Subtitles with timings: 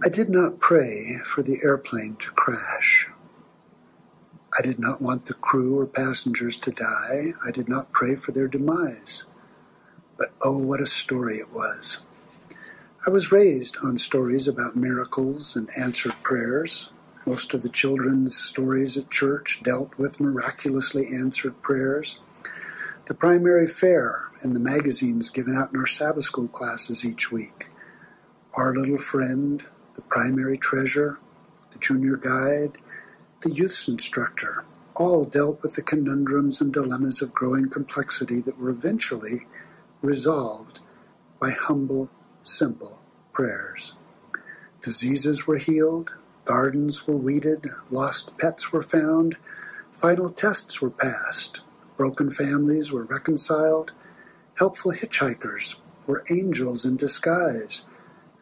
[0.00, 3.08] I did not pray for the airplane to crash.
[4.56, 7.34] I did not want the crew or passengers to die.
[7.44, 9.24] I did not pray for their demise.
[10.16, 11.98] But oh, what a story it was.
[13.04, 16.90] I was raised on stories about miracles and answered prayers.
[17.26, 22.20] Most of the children's stories at church dealt with miraculously answered prayers.
[23.06, 27.66] The primary fare and the magazines given out in our Sabbath school classes each week.
[28.54, 29.64] Our Little Friend,
[29.98, 31.18] The Primary Treasure,
[31.72, 32.78] The Junior Guide,
[33.40, 38.70] The Youth's Instructor, all dealt with the conundrums and dilemmas of growing complexity that were
[38.70, 39.48] eventually
[40.00, 40.78] resolved
[41.40, 42.10] by humble,
[42.42, 43.00] simple
[43.32, 43.94] prayers.
[44.82, 49.36] Diseases were healed, gardens were weeded, lost pets were found,
[49.90, 51.62] final tests were passed,
[51.96, 53.90] broken families were reconciled,
[54.54, 55.74] helpful hitchhikers
[56.06, 57.84] were angels in disguise,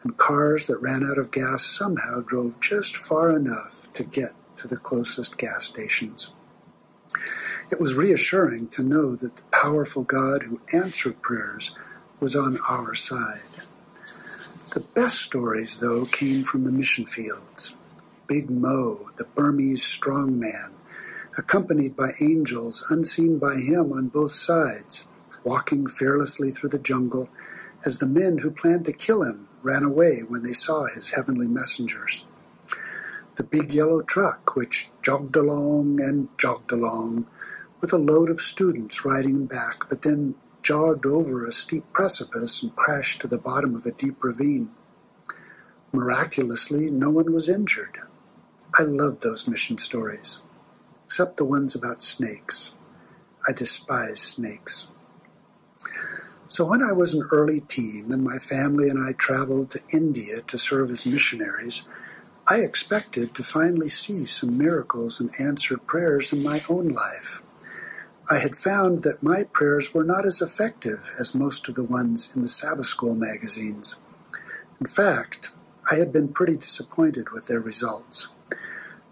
[0.02, 4.68] and cars that ran out of gas somehow drove just far enough to get to
[4.68, 6.32] the closest gas stations.
[7.70, 11.74] It was reassuring to know that the powerful God who answered prayers
[12.20, 13.40] was on our side.
[14.72, 17.74] The best stories, though, came from the mission fields.
[18.26, 20.72] Big Mo, the Burmese strongman,
[21.38, 25.04] accompanied by angels unseen by him on both sides,
[25.44, 27.28] walking fearlessly through the jungle
[27.86, 31.46] as the men who planned to kill him ran away when they saw his heavenly
[31.46, 32.26] messengers.
[33.36, 37.26] The big yellow truck, which jogged along and jogged along,
[37.80, 42.74] with a load of students riding back, but then jogged over a steep precipice and
[42.74, 44.70] crashed to the bottom of a deep ravine.
[45.92, 48.00] Miraculously, no one was injured.
[48.74, 50.40] I loved those mission stories,
[51.04, 52.72] except the ones about snakes.
[53.46, 54.88] I despise snakes.
[56.48, 60.42] So when I was an early teen and my family and I traveled to India
[60.42, 61.82] to serve as missionaries,
[62.46, 67.42] I expected to finally see some miracles and answered prayers in my own life.
[68.30, 72.34] I had found that my prayers were not as effective as most of the ones
[72.36, 73.96] in the Sabbath School magazines.
[74.80, 75.50] In fact,
[75.90, 78.28] I had been pretty disappointed with their results.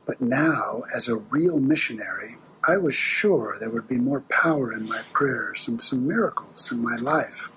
[0.06, 2.37] But now, as a real missionary,
[2.67, 6.83] I was sure there would be more power in my prayers and some miracles in
[6.83, 7.51] my life.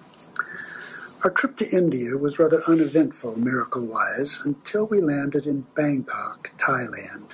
[1.24, 7.32] Our trip to India was rather uneventful miracle wise until we landed in Bangkok, Thailand.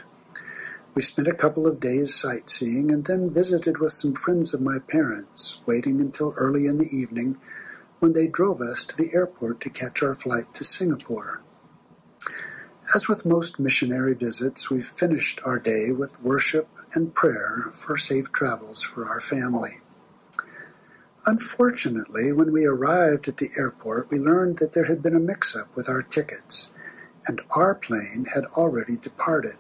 [0.93, 4.77] We spent a couple of days sightseeing and then visited with some friends of my
[4.77, 7.37] parents, waiting until early in the evening
[7.97, 11.41] when they drove us to the airport to catch our flight to Singapore.
[12.93, 18.31] As with most missionary visits, we finished our day with worship and prayer for safe
[18.31, 19.79] travels for our family.
[21.25, 25.55] Unfortunately, when we arrived at the airport, we learned that there had been a mix
[25.55, 26.71] up with our tickets,
[27.25, 29.57] and our plane had already departed.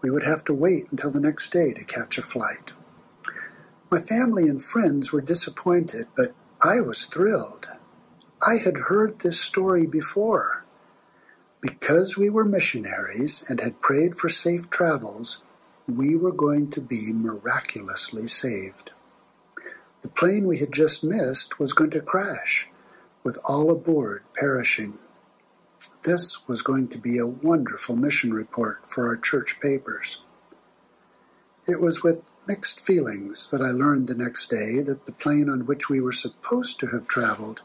[0.00, 2.72] We would have to wait until the next day to catch a flight.
[3.90, 6.32] My family and friends were disappointed, but
[6.62, 7.66] I was thrilled.
[8.40, 10.64] I had heard this story before.
[11.60, 15.42] Because we were missionaries and had prayed for safe travels,
[15.88, 18.92] we were going to be miraculously saved.
[20.02, 22.68] The plane we had just missed was going to crash,
[23.24, 24.98] with all aboard perishing.
[26.04, 30.22] This was going to be a wonderful mission report for our church papers.
[31.66, 35.66] It was with mixed feelings that I learned the next day that the plane on
[35.66, 37.62] which we were supposed to have traveled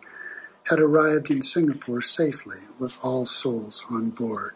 [0.63, 4.55] had arrived in Singapore safely with all souls on board.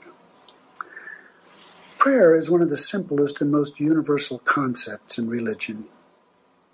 [1.98, 5.86] Prayer is one of the simplest and most universal concepts in religion.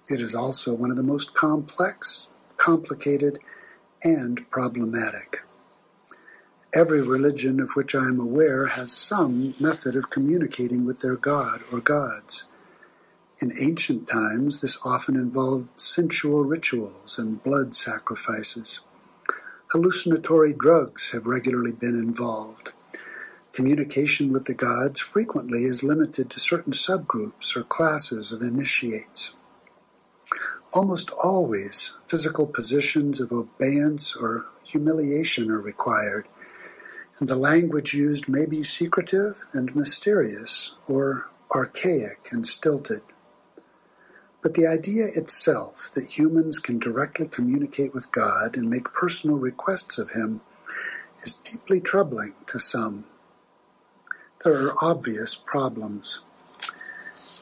[0.07, 2.27] It is also one of the most complex,
[2.57, 3.39] complicated,
[4.03, 5.41] and problematic.
[6.73, 11.61] Every religion of which I am aware has some method of communicating with their god
[11.71, 12.45] or gods.
[13.39, 18.81] In ancient times, this often involved sensual rituals and blood sacrifices.
[19.73, 22.71] Hallucinatory drugs have regularly been involved.
[23.53, 29.33] Communication with the gods frequently is limited to certain subgroups or classes of initiates.
[30.74, 36.27] Almost always, physical positions of obeyance or humiliation are required
[37.19, 43.01] and the language used may be secretive and mysterious or archaic and stilted.
[44.44, 49.98] But the idea itself that humans can directly communicate with God and make personal requests
[49.98, 50.42] of Him
[51.24, 53.06] is deeply troubling to some.
[54.44, 56.19] There are obvious problems.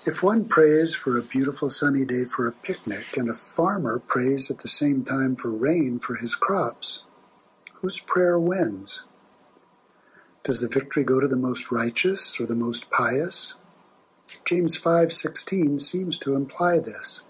[0.05, 4.51] If one prays for a beautiful sunny day for a picnic and a farmer prays
[4.51, 7.05] at the same time for rain for his crops,
[7.73, 9.03] whose prayer wins?
[10.43, 13.55] Does the victory go to the most righteous or the most pious?
[14.45, 17.21] James 5:16 seems to imply this.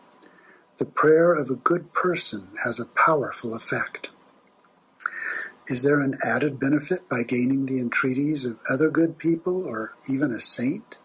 [0.77, 4.09] The prayer of a good person has a powerful effect.
[5.67, 10.31] Is there an added benefit by gaining the entreaties of other good people or even
[10.31, 10.97] a saint?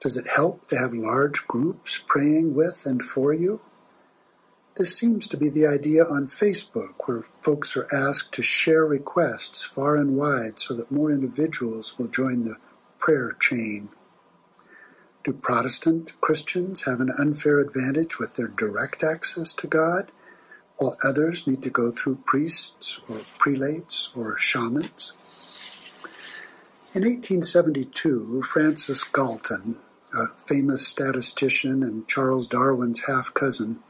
[0.00, 3.60] Does it help to have large groups praying with and for you?
[4.76, 9.64] This seems to be the idea on Facebook, where folks are asked to share requests
[9.64, 12.56] far and wide so that more individuals will join the
[12.98, 13.88] prayer chain.
[15.28, 20.10] Do Protestant Christians have an unfair advantage with their direct access to God,
[20.78, 25.12] while others need to go through priests or prelates or shamans?
[26.94, 29.76] In 1872, Francis Galton,
[30.14, 33.80] a famous statistician and Charles Darwin's half cousin,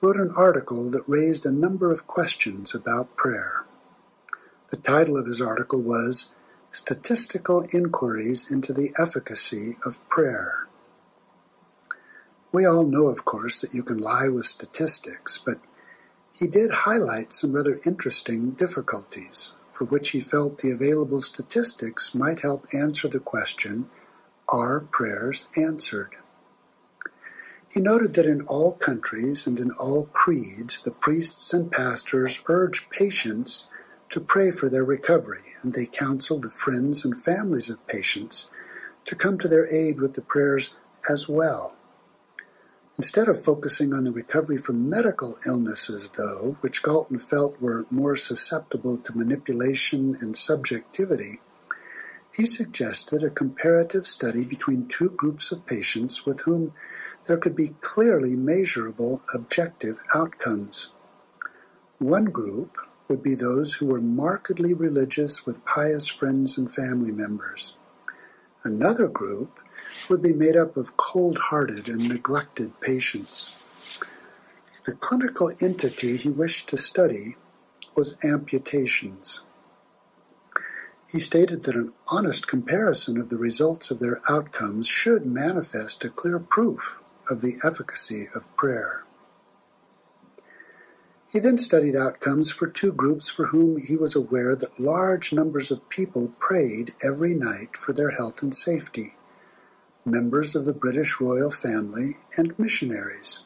[0.00, 3.64] wrote an article that raised a number of questions about prayer.
[4.68, 6.32] The title of his article was
[6.76, 10.68] Statistical Inquiries into the Efficacy of Prayer.
[12.52, 15.58] We all know, of course, that you can lie with statistics, but
[16.34, 22.40] he did highlight some rather interesting difficulties for which he felt the available statistics might
[22.40, 23.88] help answer the question,
[24.46, 26.14] are prayers answered?
[27.70, 32.90] He noted that in all countries and in all creeds, the priests and pastors urge
[32.90, 33.68] patients
[34.10, 38.50] to pray for their recovery, and they counsel the friends and families of patients
[39.04, 40.74] to come to their aid with the prayers
[41.10, 41.72] as well.
[42.98, 48.16] Instead of focusing on the recovery from medical illnesses, though, which Galton felt were more
[48.16, 51.40] susceptible to manipulation and subjectivity,
[52.34, 56.72] he suggested a comparative study between two groups of patients with whom
[57.26, 60.90] there could be clearly measurable objective outcomes.
[61.98, 62.76] One group
[63.08, 67.76] would be those who were markedly religious with pious friends and family members.
[68.64, 69.60] Another group
[70.08, 73.62] would be made up of cold-hearted and neglected patients.
[74.84, 77.36] The clinical entity he wished to study
[77.94, 79.42] was amputations.
[81.08, 86.10] He stated that an honest comparison of the results of their outcomes should manifest a
[86.10, 87.00] clear proof
[87.30, 89.05] of the efficacy of prayer.
[91.30, 95.70] He then studied outcomes for two groups for whom he was aware that large numbers
[95.70, 99.14] of people prayed every night for their health and safety
[100.06, 103.40] members of the British royal family and missionaries.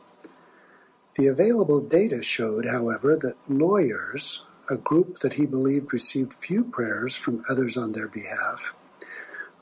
[1.16, 7.16] The available data showed, however, that lawyers, a group that he believed received few prayers
[7.16, 8.74] from others on their behalf,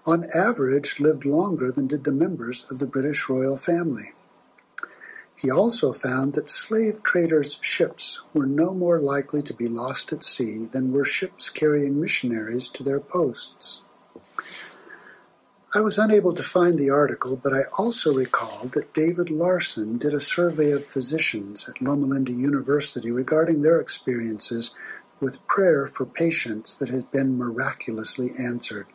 [0.04, 4.12] on average lived longer than did the members of the British royal family.
[5.40, 10.24] He also found that slave traders' ships were no more likely to be lost at
[10.24, 13.82] sea than were ships carrying missionaries to their posts.
[15.72, 20.12] I was unable to find the article, but I also recalled that David Larson did
[20.12, 24.74] a survey of physicians at Loma Linda University regarding their experiences
[25.20, 28.86] with prayer for patients that had been miraculously answered.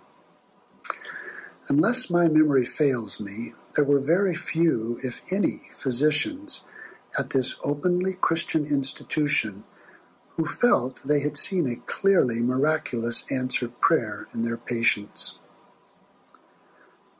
[1.69, 6.62] Unless my memory fails me, there were very few, if any, physicians
[7.18, 9.63] at this openly Christian institution
[10.36, 15.38] who felt they had seen a clearly miraculous answered prayer in their patients.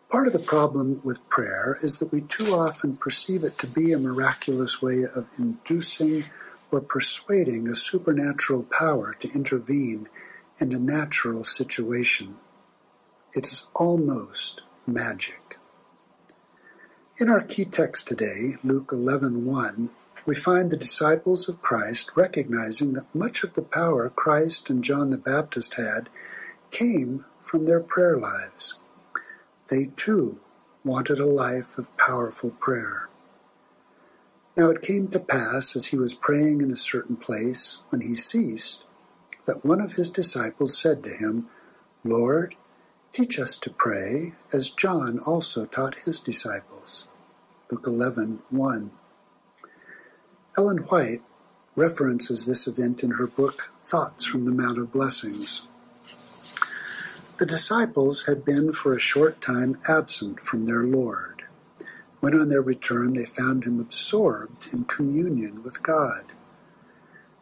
[0.10, 3.94] Part of the problem with prayer is that we too often perceive it to be
[3.94, 6.26] a miraculous way of inducing
[6.70, 10.10] or persuading a supernatural power to intervene
[10.60, 12.36] in a natural situation.
[13.36, 15.58] It is almost magic.
[17.18, 19.90] In our key text today, Luke 11:1,
[20.28, 25.10] we find the disciples of Christ recognizing that much of the power Christ and John
[25.10, 26.10] the Baptist had
[26.70, 28.76] came from their prayer lives.
[29.68, 30.40] They too
[30.84, 33.10] wanted a life of powerful prayer.
[34.56, 38.14] Now it came to pass as he was praying in a certain place, when he
[38.14, 38.84] ceased,
[39.46, 41.50] that one of his disciples said to him,
[42.04, 42.56] Lord,
[43.14, 47.08] Teach us to pray as John also taught his disciples.
[47.70, 48.90] Luke 11:1.
[50.58, 51.22] Ellen White
[51.76, 55.68] references this event in her book Thoughts from the Mount of Blessings.
[57.38, 61.44] The disciples had been for a short time absent from their Lord.
[62.20, 66.32] When on their return they found him absorbed in communion with God.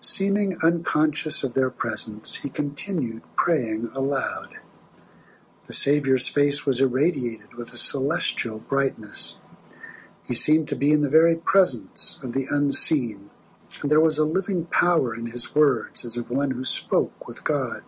[0.02, 4.58] Seeming unconscious of their presence, he continued praying aloud.
[5.72, 9.36] The Saviour's face was irradiated with a celestial brightness.
[10.28, 13.30] He seemed to be in the very presence of the unseen,
[13.82, 17.46] and there was a living power in his words as of one who spoke with
[17.46, 17.84] God.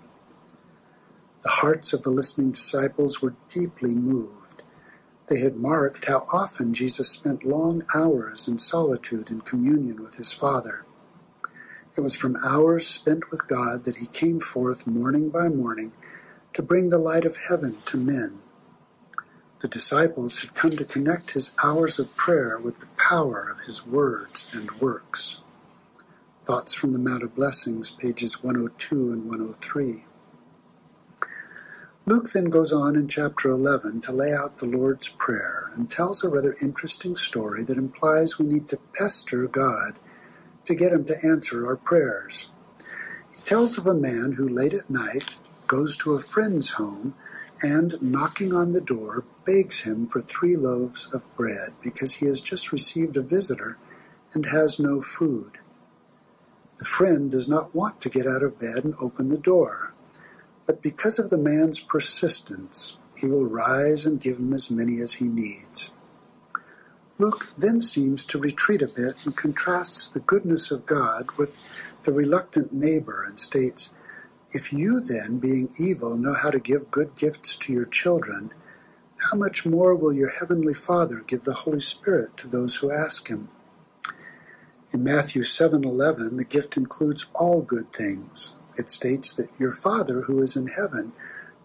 [1.41, 4.63] The hearts of the listening disciples were deeply moved.
[5.27, 10.31] They had marked how often Jesus spent long hours in solitude and communion with his
[10.31, 10.85] Father.
[11.97, 15.91] It was from hours spent with God that he came forth morning by morning
[16.53, 18.39] to bring the light of heaven to men.
[19.61, 23.87] The disciples had come to connect his hours of prayer with the power of his
[23.87, 25.39] words and works.
[26.43, 30.03] Thoughts from the Mount of Blessings, pages 102 and 103.
[32.05, 36.21] Luke then goes on in chapter 11 to lay out the Lord's Prayer and tells
[36.21, 39.97] a rather interesting story that implies we need to pester God
[40.65, 42.49] to get him to answer our prayers.
[43.33, 45.31] He tells of a man who late at night
[45.67, 47.15] goes to a friend's home
[47.61, 52.41] and, knocking on the door, begs him for three loaves of bread because he has
[52.41, 53.77] just received a visitor
[54.33, 55.51] and has no food.
[56.77, 59.93] The friend does not want to get out of bed and open the door,
[60.65, 65.13] but because of the man's persistence, he will rise and give him as many as
[65.13, 65.91] he needs.
[67.19, 71.55] Luke then seems to retreat a bit and contrasts the goodness of God with
[72.03, 73.93] the reluctant neighbor and states,
[74.53, 78.53] If you then, being evil, know how to give good gifts to your children,
[79.17, 83.27] how much more will your heavenly Father give the Holy Spirit to those who ask
[83.27, 83.49] him?
[84.91, 88.53] In Matthew 7:11, the gift includes all good things.
[88.77, 91.13] It states that your Father who is in heaven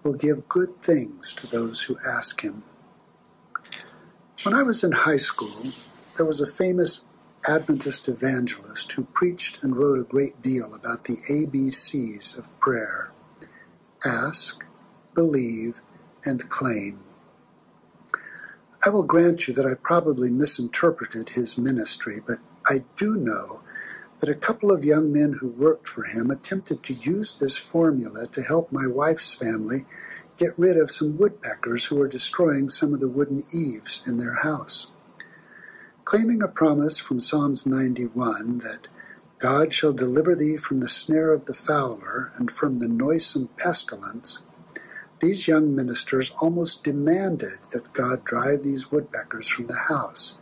[0.03, 2.63] will give good things to those who ask him.
[4.45, 5.73] When I was in high school,
[6.17, 7.05] there was a famous
[7.49, 13.11] Adventist evangelist who preached and wrote a great deal about the ABCs of prayer.
[14.05, 14.67] Ask,
[15.15, 15.81] believe,
[16.27, 17.01] and claim.
[18.85, 23.63] I will grant you that I probably misinterpreted his ministry, but I do know
[24.19, 28.27] that a couple of young men who worked for him attempted to use this formula
[28.27, 29.87] to help my wife's family
[30.37, 34.35] get rid of some woodpeckers who were destroying some of the wooden eaves in their
[34.35, 34.89] house.
[36.09, 38.89] Claiming a promise from Psalms 91 that
[39.41, 44.39] God shall deliver thee from the snare of the fowler and from the noisome pestilence,
[45.21, 50.39] these young ministers almost demanded that God drive these woodpeckers from the house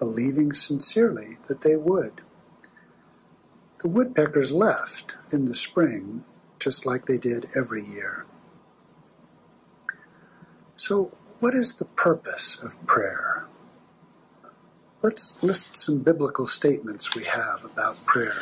[0.00, 2.22] believing sincerely that they would.
[3.78, 6.24] The woodpeckers left in the spring,
[6.58, 8.26] just like they did every year.
[10.74, 13.46] So, what is the purpose of prayer?
[15.02, 18.40] Let's list some biblical statements we have about prayer.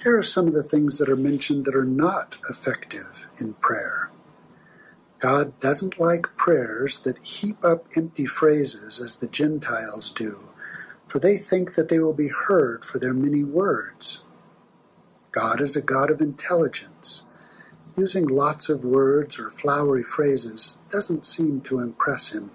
[0.00, 4.08] Here are some of the things that are mentioned that are not effective in prayer.
[5.18, 10.38] God doesn't like prayers that heap up empty phrases as the Gentiles do,
[11.08, 14.20] for they think that they will be heard for their many words.
[15.32, 17.24] God is a God of intelligence.
[17.96, 22.52] Using lots of words or flowery phrases doesn't seem to impress him.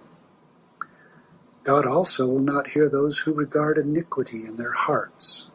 [1.64, 5.50] God also will not hear those who regard iniquity in their hearts.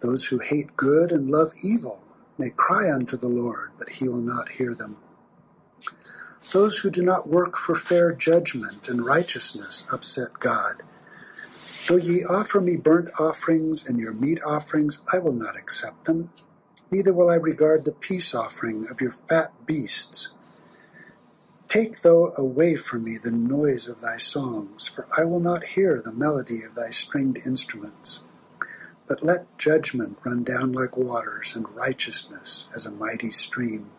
[0.00, 2.00] Those who hate good and love evil
[2.38, 4.96] may cry unto the Lord, but he will not hear them.
[6.52, 10.82] Those who do not work for fair judgment and righteousness upset God.
[11.86, 16.30] Though ye offer me burnt offerings and your meat offerings, I will not accept them.
[16.90, 20.30] Neither will I regard the peace offering of your fat beasts.
[21.68, 26.00] Take thou away from me the noise of thy songs, for I will not hear
[26.00, 28.22] the melody of thy stringed instruments.
[29.06, 33.90] But let judgment run down like waters, and righteousness as a mighty stream.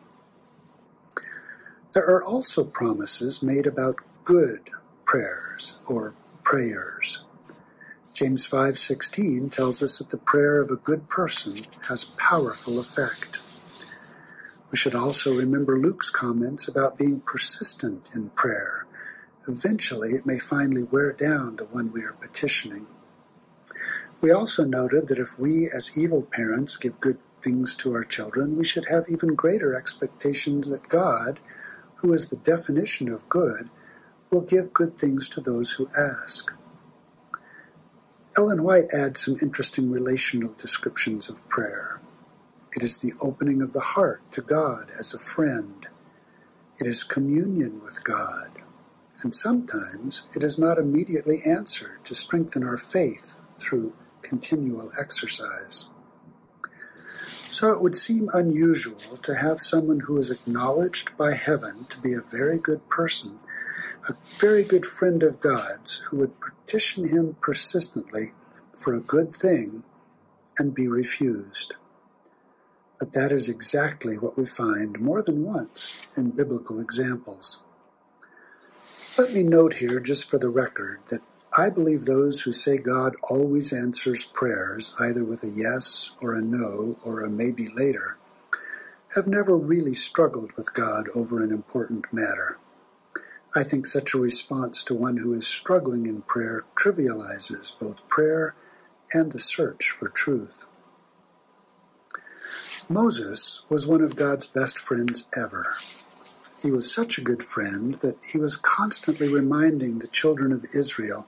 [1.93, 4.69] There are also promises made about good
[5.05, 7.23] prayers or prayers.
[8.15, 13.39] James 5:16 tells us that the prayer of a good person has powerful effect.
[14.71, 18.85] We should also remember Luke's comments about being persistent in prayer.
[19.47, 22.87] Eventually, it may finally wear down the one we are petitioning.
[24.21, 28.57] We also noted that if we as evil parents give good things to our children,
[28.57, 31.39] we should have even greater expectations that God
[32.01, 33.69] who is the definition of good,
[34.29, 36.51] will give good things to those who ask.
[38.37, 41.99] Ellen White adds some interesting relational descriptions of prayer.
[42.75, 45.87] It is the opening of the heart to God as a friend.
[46.79, 48.51] It is communion with God.
[49.21, 55.87] And sometimes it is not immediately answered to strengthen our faith through continual exercise.
[57.49, 62.13] So it would seem unusual to have someone who is acknowledged by heaven to be
[62.13, 63.39] a very good person,
[64.07, 68.33] a very good friend of God's, who would petition him persistently
[68.77, 69.83] for a good thing
[70.57, 71.73] and be refused.
[72.99, 77.63] But that is exactly what we find more than once in biblical examples.
[79.17, 81.21] Let me note here, just for the record, that
[81.57, 86.41] I believe those who say God always answers prayers, either with a yes or a
[86.41, 88.17] no or a maybe later,
[89.15, 92.57] have never really struggled with God over an important matter.
[93.55, 98.53] I think such a response to one who is struggling in prayer trivializes both prayer
[99.11, 100.65] and the search for truth.
[102.91, 105.75] Moses was one of God's best friends ever.
[106.59, 111.27] He was such a good friend that he was constantly reminding the children of Israel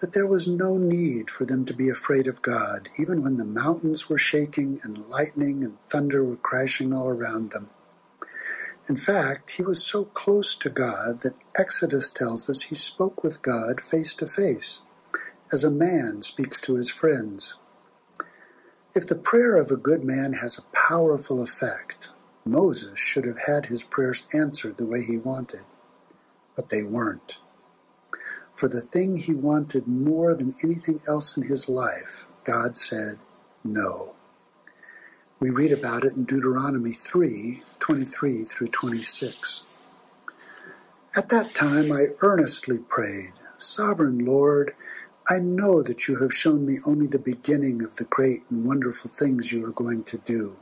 [0.00, 3.44] that there was no need for them to be afraid of God, even when the
[3.44, 7.68] mountains were shaking and lightning and thunder were crashing all around them.
[8.88, 13.42] In fact, he was so close to God that Exodus tells us he spoke with
[13.42, 14.80] God face to face,
[15.52, 17.56] as a man speaks to his friends.
[18.96, 22.10] If the prayer of a good man has a powerful effect,
[22.44, 25.62] Moses should have had his prayers answered the way he wanted,
[26.56, 27.38] but they weren't
[28.56, 33.18] for the thing he wanted more than anything else in his life, God said
[33.62, 34.14] no.
[35.38, 39.62] We read about it in Deuteronomy 3 23 through 26.
[41.14, 44.74] At that time I earnestly prayed, Sovereign Lord,
[45.28, 49.10] I know that you have shown me only the beginning of the great and wonderful
[49.10, 50.56] things you are going to do.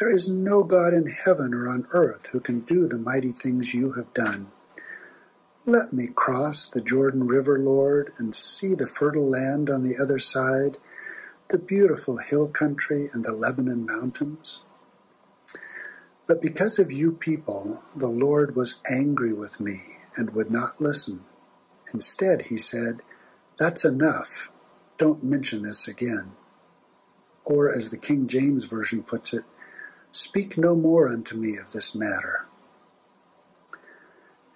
[0.00, 3.72] There is no God in heaven or on earth who can do the mighty things
[3.72, 4.48] you have done.
[5.64, 10.18] Let me cross the Jordan River, Lord, and see the fertile land on the other
[10.18, 10.76] side,
[11.50, 14.60] the beautiful hill country and the Lebanon mountains.
[16.26, 19.80] But because of you people, the Lord was angry with me
[20.16, 21.24] and would not listen.
[21.94, 23.02] Instead, he said,
[23.58, 24.50] That's enough.
[24.98, 26.32] Don't mention this again.
[27.44, 29.44] Or, as the King James Version puts it,
[30.12, 32.46] Speak no more unto me of this matter.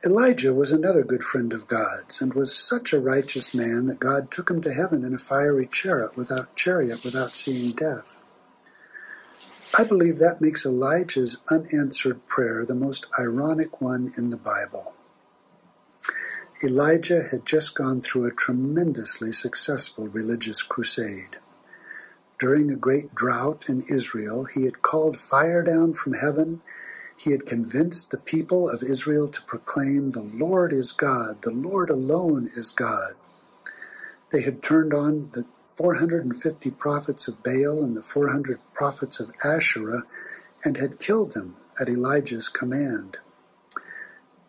[0.04, 4.30] Elijah was another good friend of God's, and was such a righteous man that God
[4.30, 8.16] took him to heaven in a fiery chariot without chariot without seeing death.
[9.76, 14.92] I believe that makes Elijah's unanswered prayer the most ironic one in the Bible.
[16.64, 21.36] Elijah had just gone through a tremendously successful religious crusade.
[22.38, 26.62] During a great drought in Israel, he had called fire down from heaven
[27.22, 31.88] he had convinced the people of Israel to proclaim, The Lord is God, the Lord
[31.88, 33.14] alone is God.
[34.30, 35.46] They had turned on the
[35.76, 40.02] 450 prophets of Baal and the 400 prophets of Asherah
[40.64, 43.18] and had killed them at Elijah's command.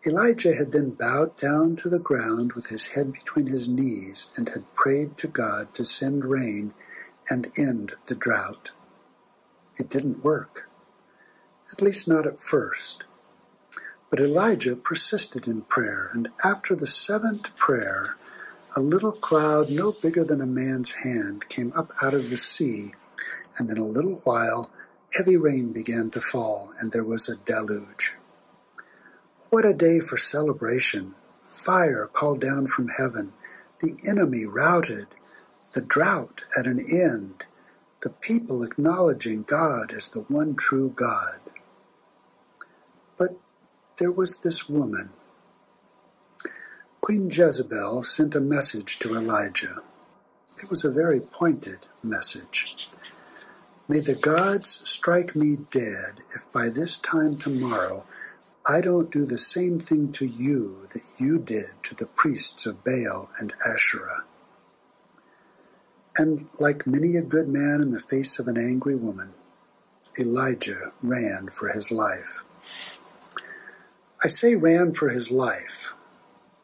[0.06, 4.48] Elijah had then bowed down to the ground with his head between his knees and
[4.50, 6.74] had prayed to God to send rain
[7.30, 8.70] and end the drought.
[9.78, 10.68] It didn't work
[11.74, 13.02] at least not at first.
[14.08, 18.16] But Elijah persisted in prayer, and after the seventh prayer,
[18.76, 22.94] a little cloud no bigger than a man's hand came up out of the sea,
[23.58, 24.70] and in a little while
[25.10, 28.14] heavy rain began to fall, and there was a deluge.
[29.54, 31.14] What a day for celebration!
[31.46, 33.32] Fire called down from heaven,
[33.80, 35.06] the enemy routed,
[35.74, 37.44] the drought at an end,
[38.00, 41.38] the people acknowledging God as the one true God.
[43.16, 43.38] But
[43.98, 45.10] there was this woman.
[47.00, 49.82] Queen Jezebel sent a message to Elijah.
[50.60, 52.88] It was a very pointed message.
[53.86, 58.04] May the gods strike me dead if by this time tomorrow
[58.66, 62.82] I don't do the same thing to you that you did to the priests of
[62.82, 64.24] Baal and Asherah.
[66.16, 69.34] And like many a good man in the face of an angry woman,
[70.18, 72.42] Elijah ran for his life.
[74.22, 75.92] I say ran for his life.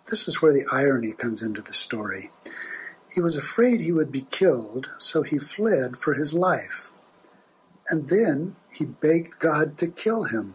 [0.08, 2.30] This is where the irony comes into the story.
[3.12, 6.90] He was afraid he would be killed, so he fled for his life.
[7.90, 10.54] And then he begged God to kill him.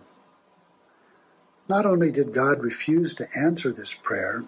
[1.68, 4.46] Not only did God refuse to answer this prayer,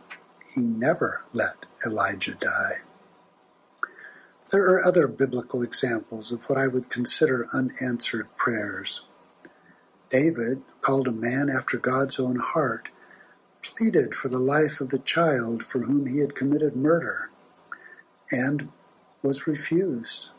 [0.53, 2.81] he never let Elijah die.
[4.49, 9.01] There are other biblical examples of what I would consider unanswered prayers.
[10.09, 12.89] David, called a man after God's own heart,
[13.61, 17.29] pleaded for the life of the child for whom he had committed murder
[18.31, 18.69] and
[19.21, 20.29] was refused.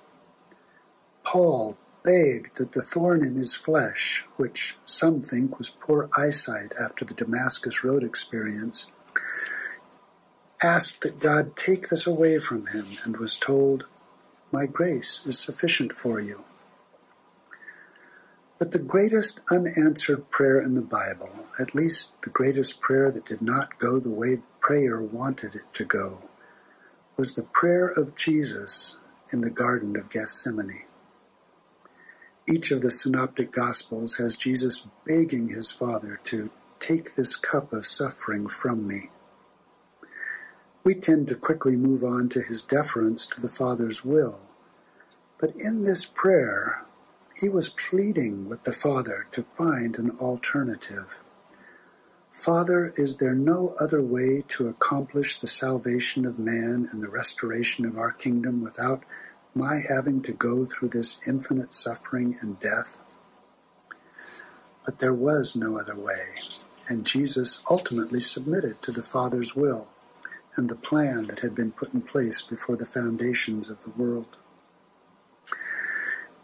[1.24, 1.76] Paul
[2.08, 7.12] begged that the thorn in his flesh, which some think was poor eyesight after the
[7.12, 8.90] Damascus Road experience,
[10.62, 13.84] asked that God take this away from him and was told,
[14.50, 16.44] My grace is sufficient for you.
[18.58, 23.42] But the greatest unanswered prayer in the Bible, at least the greatest prayer that did
[23.42, 26.22] not go the way the prayer wanted it to go,
[27.18, 28.96] was the prayer of Jesus
[29.30, 30.87] in the Garden of Gethsemane.
[32.50, 37.84] Each of the synoptic gospels has Jesus begging his Father to take this cup of
[37.84, 39.10] suffering from me.
[40.82, 44.38] We tend to quickly move on to his deference to the Father's will.
[45.38, 46.84] But in this prayer,
[47.36, 51.18] he was pleading with the Father to find an alternative.
[52.32, 57.84] Father, is there no other way to accomplish the salvation of man and the restoration
[57.84, 59.02] of our kingdom without
[59.54, 63.00] my having to go through this infinite suffering and death?
[64.84, 66.34] But there was no other way,
[66.88, 69.88] and Jesus ultimately submitted to the Father's will
[70.56, 74.38] and the plan that had been put in place before the foundations of the world.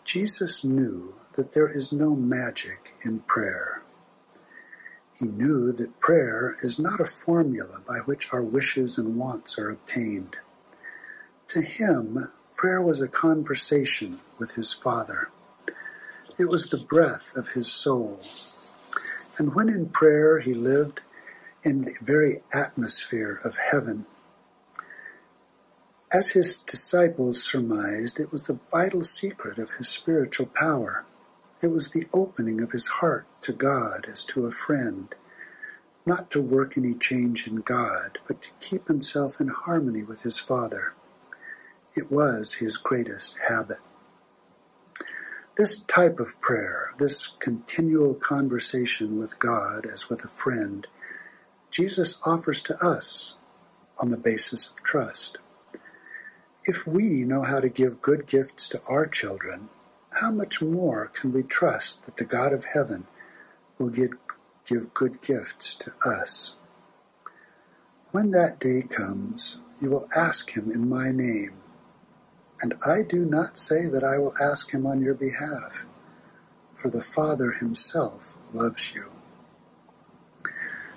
[0.05, 3.83] Jesus knew that there is no magic in prayer.
[5.19, 9.71] He knew that prayer is not a formula by which our wishes and wants are
[9.71, 10.37] obtained.
[11.49, 12.31] To him,
[12.65, 15.29] prayer was a conversation with his Father.
[16.39, 18.19] It was the breath of his soul.
[19.37, 21.03] And when in prayer he lived
[21.63, 24.07] in the very atmosphere of heaven.
[26.11, 31.05] As his disciples surmised, it was the vital secret of his spiritual power.
[31.61, 35.15] It was the opening of his heart to God as to a friend,
[36.07, 40.39] not to work any change in God, but to keep himself in harmony with his
[40.39, 40.95] Father.
[41.97, 43.79] It was his greatest habit.
[45.57, 50.87] This type of prayer, this continual conversation with God as with a friend,
[51.71, 53.37] Jesus offers to us
[53.99, 55.39] on the basis of trust.
[56.65, 59.69] If we know how to give good gifts to our children,
[60.11, 63.07] how much more can we trust that the God of heaven
[63.79, 64.13] will give,
[64.95, 66.57] good gifts to us?
[68.11, 71.55] When that day comes, you will ask him in my name,
[72.65, 75.85] and I do not say that I will ask him on your behalf,
[76.73, 79.11] for the Father himself loves you.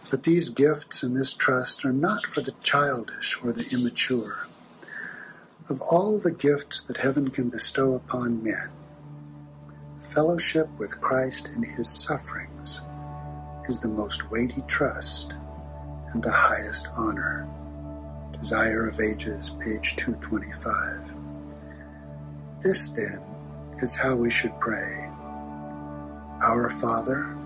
[0.09, 4.47] But these gifts and this trust are not for the childish or the immature.
[5.67, 8.69] Of all the gifts that heaven can bestow upon men,
[10.01, 12.79] fellowship with Christ in his sufferings
[13.67, 15.35] is the most weighty trust
[16.13, 17.45] and the highest honor.
[18.31, 21.16] Desire of Ages, page 225.
[22.63, 23.21] This, then,
[23.77, 25.09] is how we should pray.
[26.41, 27.36] Our Father,